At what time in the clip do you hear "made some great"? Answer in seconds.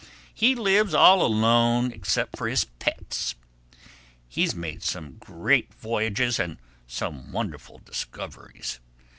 4.55-5.71